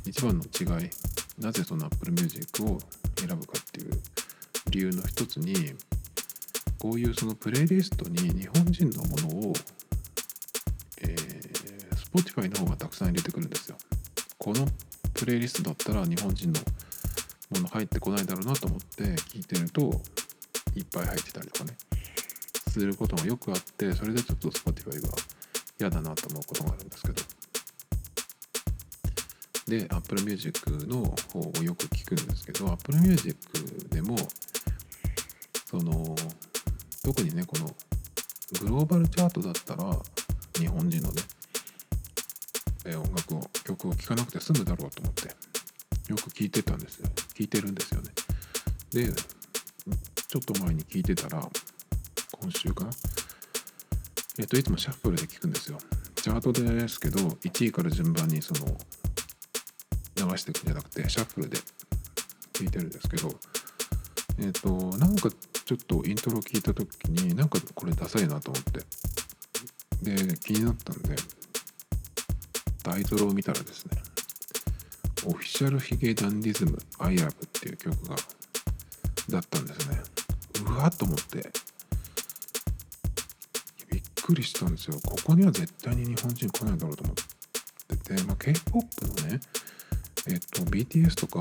[0.07, 0.91] 一番の違い
[1.39, 2.78] なぜその Apple Music を
[3.18, 3.91] 選ぶかっていう
[4.70, 5.74] 理由の一つに
[6.78, 9.53] こういうそのプレイリストに日本人のものを、
[11.03, 11.16] えー、
[12.12, 13.76] Spotify の方がたくさん入れてくるんですよ。
[14.39, 14.66] この
[15.14, 16.61] プレイリストだったら日本人の
[17.51, 20.01] もの入ってこないだろうなと思って聞いてると
[20.75, 21.77] いっぱい入ってたりとかね。
[22.71, 25.09] することがよくあってそれでちょっと Spotify が
[25.81, 27.23] 嫌だなと思うことがあるんですけど。
[29.69, 33.37] で Apple Music の方をよく聞くんですけど Apple Music
[33.91, 34.16] でも
[35.66, 36.16] その
[37.05, 37.66] 特にねこの
[38.61, 39.95] グローバルチャートだったら
[40.59, 41.23] 日本人のね
[42.97, 45.29] 音楽を曲を聴かなくて済むだろうと思って
[46.09, 47.09] よく聞いてたんですよ。
[47.35, 48.11] 聞いてるんですよね。
[48.91, 49.12] で
[50.29, 51.41] ちょっと前に聞いてたら
[52.41, 52.91] 今週かな？
[54.39, 55.79] えっといつもシャッフルで聞くんですよ。
[56.16, 58.66] チャートですけど1位から順番にその
[60.16, 61.57] 流していくんじゃなくてシャッフルで
[62.53, 63.31] 聞いてるんですけど
[64.41, 64.68] えっと
[64.99, 65.31] なんか
[65.64, 68.81] ちょっとイントロ聞いた時になんかこれダサいなと思って。
[70.03, 71.16] で気になったんで
[72.85, 74.01] タイトルを見たらですね
[75.26, 78.14] オフィシャルヒゲダンディズム I love っていう曲が
[79.29, 80.01] だったんですね。
[80.79, 81.51] わっと思って。
[83.91, 84.99] びっくりしたんですよ。
[85.05, 89.41] ここには絶対に日本人来ないだろうと思ってて、まあ、K-POP のね
[90.29, 91.41] えっと BTS とか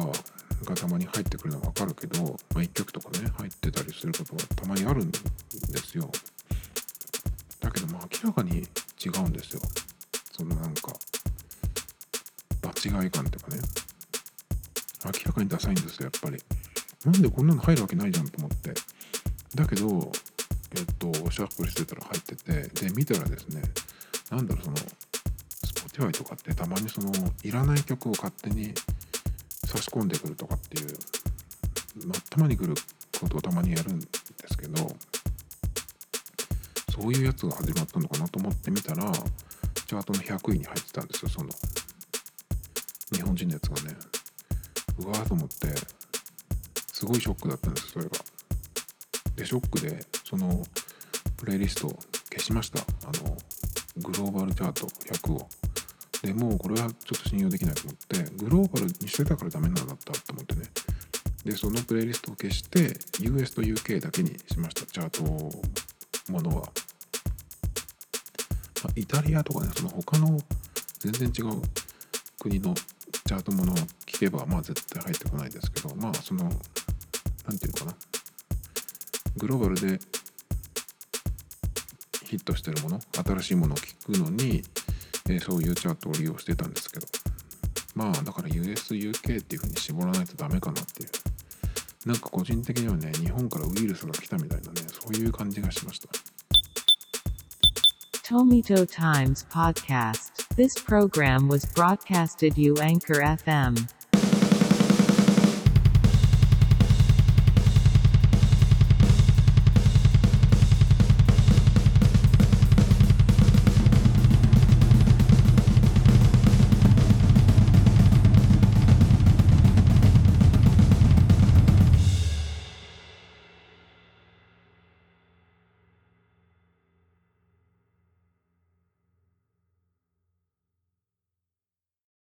[0.65, 5.19] がたまに入ってくるのはわかるけど、まあ、1曲とかね入ってたりすることがたまにあるんで
[5.77, 6.09] すよ。
[7.59, 8.59] だけども明らかに
[9.03, 9.61] 違うんですよ。
[10.31, 10.93] そのなんか
[12.61, 13.61] 場違い感っていうかね。
[15.05, 16.41] 明らかにダサいんですよやっぱり。
[17.05, 18.73] なんでこんなの入るわけないじゃんと思って。
[19.58, 20.12] だけど
[20.76, 23.62] えっとシャッフルしてたら入っててで見たらですね
[24.30, 24.78] なんだろうその
[25.66, 27.12] Spotify とかってたまにその
[27.43, 28.74] いらない曲を勝手に
[29.66, 30.88] 差し込んでくるとかっていう、
[32.08, 32.76] まあ、たまに来る
[33.20, 34.08] ことをたまにやるんで
[34.47, 34.88] すけど
[36.93, 39.12] そういうやつが始まったのかなと思ってみたら
[39.88, 41.49] チャートの100位に入ってたんですよその
[43.14, 43.97] 日本人のやつがね。
[44.99, 45.68] うわーと思って
[46.91, 48.12] すごいショックだったんですそれが。
[49.38, 50.61] でショックでその
[51.38, 51.99] プレイリストを
[52.31, 52.79] 消しました。
[52.79, 52.83] あ
[53.23, 53.38] の
[53.97, 55.47] グローバルチャート100を。
[56.23, 60.63] でもうこれはちょっと信用できないと思ってグローバルにしてたからダメなんだったと思ってね。
[61.45, 64.85] でそのプレイリストを消して US と UK だけにしました。
[64.88, 65.23] チャート
[66.31, 66.55] ものは、
[68.83, 70.39] まあ、イタリアとかねその他の
[70.99, 71.61] 全然違う
[72.39, 73.75] 国のチャートものを
[74.07, 76.49] 聞けばまあ絶対入ってこないですけどまあその何
[77.59, 78.16] て言うのかな。
[79.38, 79.99] グローバルで
[82.25, 84.61] ヒットしてるもの新しいものを聞くのに、
[85.29, 87.07] えー、そういうチャートを利用してたんですけど。
[87.97, 91.09] まあだから USUK っていうふうに絞らないとダメかなっていう。
[92.05, 96.07] なんか個人的にはね日本からウイルスが来たみたいなねそういう感じがしました。
[98.23, 100.47] Tomito Times Podcast.
[100.55, 103.96] This program was broadcasted you Anchor FM